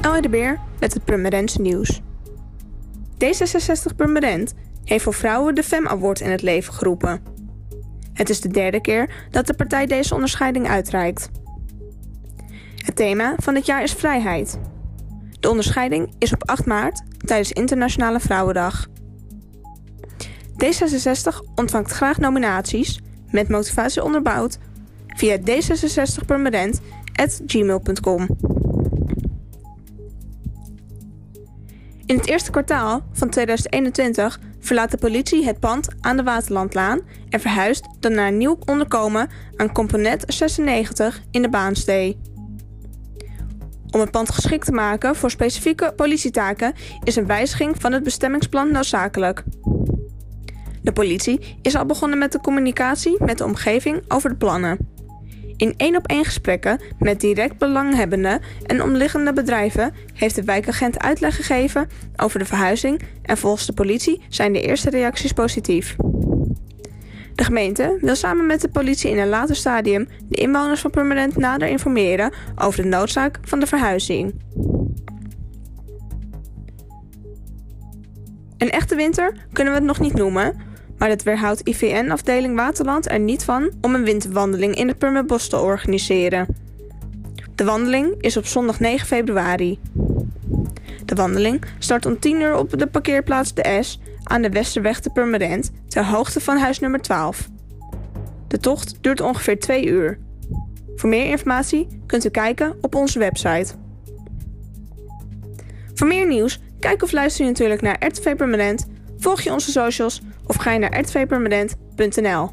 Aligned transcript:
Elke 0.00 0.20
de 0.20 0.28
Beer 0.28 0.60
met 0.78 0.94
het 0.94 1.04
Purmerendse 1.04 1.60
nieuws. 1.60 2.00
D66 3.24 3.96
Purmerend 3.96 4.54
heeft 4.84 5.04
voor 5.04 5.14
vrouwen 5.14 5.54
de 5.54 5.62
FEM 5.62 5.88
Award 5.88 6.20
in 6.20 6.30
het 6.30 6.42
leven 6.42 6.72
geroepen. 6.72 7.22
Het 8.12 8.30
is 8.30 8.40
de 8.40 8.48
derde 8.48 8.80
keer 8.80 9.26
dat 9.30 9.46
de 9.46 9.54
partij 9.54 9.86
deze 9.86 10.14
onderscheiding 10.14 10.68
uitreikt. 10.68 11.30
Het 12.76 12.96
thema 12.96 13.34
van 13.36 13.54
dit 13.54 13.66
jaar 13.66 13.82
is 13.82 13.92
vrijheid. 13.92 14.58
De 15.40 15.50
onderscheiding 15.50 16.14
is 16.18 16.32
op 16.32 16.48
8 16.48 16.66
maart 16.66 17.02
tijdens 17.18 17.52
Internationale 17.52 18.20
Vrouwendag. 18.20 18.86
D66 20.64 21.36
ontvangt 21.54 21.90
graag 21.90 22.18
nominaties 22.18 23.00
met 23.30 23.48
motivatie 23.48 24.04
onderbouwd 24.04 24.58
via 25.06 25.36
d66permanent.gmail.com. 25.36 28.26
In 32.10 32.16
het 32.16 32.28
eerste 32.28 32.50
kwartaal 32.50 33.02
van 33.12 33.30
2021 33.30 34.40
verlaat 34.60 34.90
de 34.90 34.96
politie 34.96 35.44
het 35.44 35.60
pand 35.60 35.88
aan 36.00 36.16
de 36.16 36.22
Waterlandlaan 36.22 37.00
en 37.28 37.40
verhuist 37.40 37.88
dan 38.00 38.14
naar 38.14 38.28
een 38.28 38.36
nieuw 38.36 38.58
onderkomen 38.66 39.30
aan 39.56 39.72
Componet 39.72 40.24
96 40.26 41.22
in 41.30 41.42
de 41.42 41.48
Baanstee. 41.48 42.20
Om 43.90 44.00
het 44.00 44.10
pand 44.10 44.30
geschikt 44.30 44.64
te 44.64 44.72
maken 44.72 45.16
voor 45.16 45.30
specifieke 45.30 45.92
politietaken 45.96 46.74
is 47.04 47.16
een 47.16 47.26
wijziging 47.26 47.80
van 47.80 47.92
het 47.92 48.02
bestemmingsplan 48.02 48.72
noodzakelijk. 48.72 49.44
De 50.82 50.92
politie 50.92 51.58
is 51.62 51.76
al 51.76 51.86
begonnen 51.86 52.18
met 52.18 52.32
de 52.32 52.40
communicatie 52.40 53.24
met 53.24 53.38
de 53.38 53.44
omgeving 53.44 54.02
over 54.08 54.30
de 54.30 54.36
plannen. 54.36 54.99
In 55.60 55.74
één 55.76 55.96
op 55.96 56.06
één 56.06 56.24
gesprekken 56.24 56.80
met 56.98 57.20
direct 57.20 57.58
belanghebbenden 57.58 58.40
en 58.66 58.82
omliggende 58.82 59.32
bedrijven 59.32 59.94
heeft 60.14 60.34
de 60.34 60.44
wijkagent 60.44 60.98
uitleg 60.98 61.36
gegeven 61.36 61.88
over 62.16 62.38
de 62.38 62.44
verhuizing 62.44 63.02
en 63.22 63.36
volgens 63.36 63.66
de 63.66 63.72
politie 63.72 64.22
zijn 64.28 64.52
de 64.52 64.60
eerste 64.60 64.90
reacties 64.90 65.32
positief. 65.32 65.96
De 67.34 67.44
gemeente 67.44 67.98
wil 68.00 68.16
samen 68.16 68.46
met 68.46 68.60
de 68.60 68.68
politie 68.68 69.10
in 69.10 69.18
een 69.18 69.28
later 69.28 69.56
stadium 69.56 70.08
de 70.28 70.36
inwoners 70.36 70.80
van 70.80 70.90
Permanent 70.90 71.36
nader 71.36 71.68
informeren 71.68 72.32
over 72.56 72.82
de 72.82 72.88
noodzaak 72.88 73.38
van 73.42 73.60
de 73.60 73.66
verhuizing. 73.66 74.34
Een 78.58 78.70
echte 78.70 78.94
winter 78.94 79.32
kunnen 79.52 79.72
we 79.72 79.78
het 79.78 79.88
nog 79.88 80.00
niet 80.00 80.14
noemen, 80.14 80.54
maar 81.00 81.08
het 81.08 81.22
weerhoudt 81.22 81.68
IVN-afdeling 81.68 82.56
Waterland 82.56 83.10
er 83.10 83.20
niet 83.20 83.44
van 83.44 83.70
om 83.80 83.94
een 83.94 84.04
winterwandeling 84.04 84.74
in 84.74 84.88
het 84.88 84.98
Purmerbos 84.98 85.48
te 85.48 85.58
organiseren. 85.58 86.46
De 87.54 87.64
wandeling 87.64 88.14
is 88.22 88.36
op 88.36 88.46
zondag 88.46 88.80
9 88.80 89.06
februari. 89.06 89.78
De 91.04 91.14
wandeling 91.14 91.64
start 91.78 92.06
om 92.06 92.18
10 92.18 92.40
uur 92.40 92.56
op 92.56 92.78
de 92.78 92.86
parkeerplaats 92.86 93.54
De 93.54 93.78
S 93.80 94.00
aan 94.22 94.42
de 94.42 94.50
Westerweg 94.50 95.00
te 95.00 95.10
Purmerend 95.10 95.70
ter 95.88 96.06
hoogte 96.06 96.40
van 96.40 96.56
huis 96.56 96.78
nummer 96.78 97.00
12. 97.00 97.48
De 98.48 98.58
tocht 98.58 98.98
duurt 99.00 99.20
ongeveer 99.20 99.58
2 99.58 99.86
uur. 99.86 100.18
Voor 100.96 101.08
meer 101.08 101.26
informatie 101.26 101.86
kunt 102.06 102.24
u 102.24 102.28
kijken 102.28 102.76
op 102.80 102.94
onze 102.94 103.18
website. 103.18 103.74
Voor 105.94 106.06
meer 106.06 106.26
nieuws, 106.26 106.60
kijk 106.78 107.02
of 107.02 107.12
luister 107.12 107.44
je 107.44 107.50
natuurlijk 107.50 107.82
naar 107.82 108.06
RTV 108.06 108.36
Permanent, 108.36 108.86
volg 109.20 109.40
je 109.40 109.52
onze 109.52 109.70
socials 109.70 110.20
of 110.46 110.56
ga 110.56 110.72
je 110.72 110.78
naar 110.78 111.00
rtvpermanent.nl. 111.00 112.50